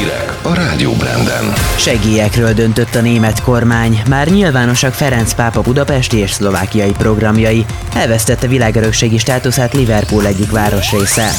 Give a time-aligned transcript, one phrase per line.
[0.00, 1.52] Hírek a Rádió Branden.
[1.76, 7.64] Segélyekről döntött a német kormány, már nyilvánosak Ferenc pápa budapesti és szlovákiai programjai.
[7.94, 11.30] Elvesztette világörökségi státuszát Liverpool egyik városrésze.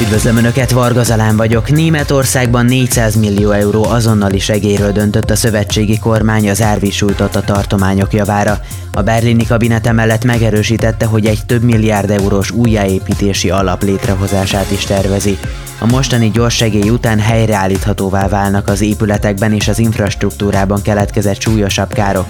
[0.00, 1.70] Üdvözlöm Önöket, Varga Zalán vagyok.
[1.70, 8.60] Németországban 400 millió euró azonnali segélyről döntött a szövetségi kormány az árvísújtott a tartományok javára.
[8.92, 15.38] A berlini kabinet emellett megerősítette, hogy egy több milliárd eurós újjáépítési alap létrehozását is tervezi.
[15.78, 22.26] A mostani gyors segély után helyreállíthatóvá válnak az épületekben és az infrastruktúrában keletkezett súlyosabb károk.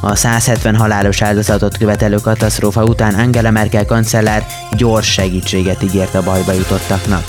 [0.00, 6.52] A 170 halálos áldozatot követelő katasztrófa után Angela Merkel kancellár gyors segítséget ígért a bajba
[6.52, 7.24] jutottaknak.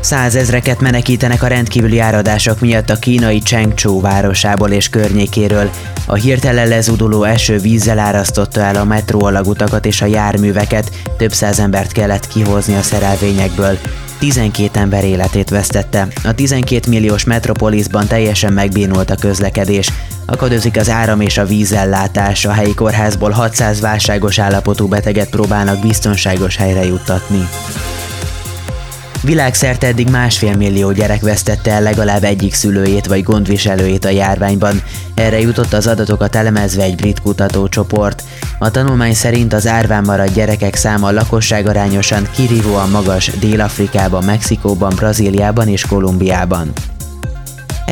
[0.00, 5.70] Százezreket menekítenek a rendkívüli áradások miatt a kínai Chengzhou városából és környékéről.
[6.06, 11.58] A hirtelen lezuduló eső vízzel árasztotta el a metró alagutakat és a járműveket, több száz
[11.58, 13.78] embert kellett kihozni a szerelvényekből.
[14.22, 16.06] 12 ember életét vesztette.
[16.24, 19.92] A 12 milliós metropolisban teljesen megbénult a közlekedés.
[20.26, 26.56] Akadozik az áram és a vízellátás, a helyi kórházból 600 válságos állapotú beteget próbálnak biztonságos
[26.56, 27.48] helyre juttatni.
[29.22, 34.82] Világszerte eddig másfél millió gyerek vesztette el legalább egyik szülőjét vagy gondviselőjét a járványban.
[35.14, 38.22] Erre jutott az adatokat elemezve egy brit kutatócsoport.
[38.58, 45.68] A tanulmány szerint az árván maradt gyerekek száma lakosság arányosan kirívóan magas Dél-Afrikában, Mexikóban, Brazíliában
[45.68, 46.72] és Kolumbiában.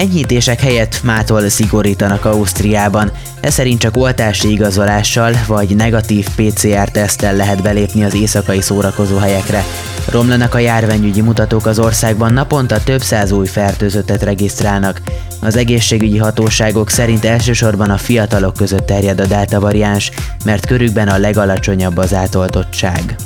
[0.01, 3.12] Enyhítések helyett mától szigorítanak Ausztriában.
[3.41, 9.65] Ez szerint csak oltási igazolással vagy negatív PCR-teszttel lehet belépni az éjszakai szórakozó helyekre.
[10.09, 15.01] Romlanak a járványügyi mutatók az országban, naponta több száz új fertőzöttet regisztrálnak.
[15.41, 20.11] Az egészségügyi hatóságok szerint elsősorban a fiatalok között terjed a delta variáns,
[20.45, 23.17] mert körükben a legalacsonyabb az átoltottság.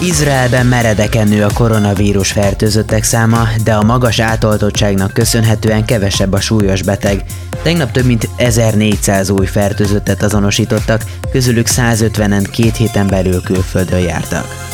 [0.00, 6.82] Izraelben meredeken nő a koronavírus fertőzöttek száma, de a magas átoltottságnak köszönhetően kevesebb a súlyos
[6.82, 7.24] beteg.
[7.62, 14.66] Tegnap több mint 1400 új fertőzöttet azonosítottak, közülük 150-en két héten belül külföldön jártak.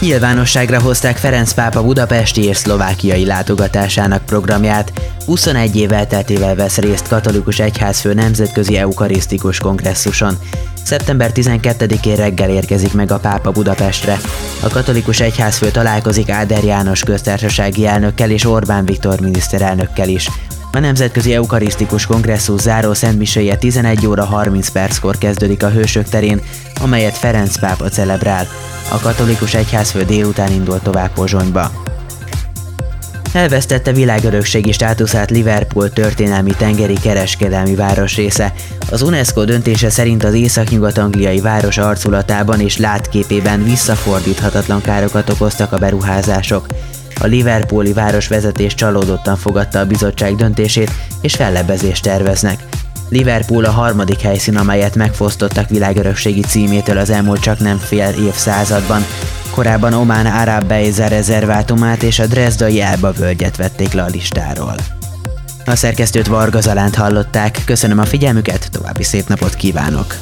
[0.00, 4.92] Nyilvánosságra hozták Ferenc pápa budapesti és szlovákiai látogatásának programját.
[5.26, 10.38] 21 év elteltével vesz részt katolikus egyházfő nemzetközi eukarisztikus kongresszuson.
[10.84, 14.18] Szeptember 12-én reggel érkezik meg a pápa Budapestre.
[14.60, 20.28] A katolikus egyházfő találkozik Áder János köztársasági elnökkel és Orbán Viktor miniszterelnökkel is.
[20.72, 26.40] A Nemzetközi Eukarisztikus Kongresszus záró szentmiséje 11 óra 30 perckor kezdődik a Hősök terén,
[26.80, 28.46] amelyet Ferenc pápa celebrál.
[28.88, 31.91] A katolikus egyházfő délután indul tovább Pozsonyba.
[33.32, 38.52] Elvesztette világörökségi státuszát Liverpool történelmi tengeri kereskedelmi városrésze.
[38.90, 46.66] Az UNESCO döntése szerint az északnyugat-angliai város arculatában és látképében visszafordíthatatlan károkat okoztak a beruházások.
[47.20, 52.66] A Liverpooli városvezetés csalódottan fogadta a bizottság döntését, és fellebezést terveznek.
[53.08, 59.04] Liverpool a harmadik helyszín, amelyet megfosztottak világörökségi címétől az elmúlt csak nem fél évszázadban.
[59.52, 64.74] Korábban Omán Arab Beiza rezervátumát és a Dresdai Elba völgyet vették le a listáról.
[65.64, 70.16] A szerkesztőt Varga Zalánt hallották, köszönöm a figyelmüket, további szép napot kívánok!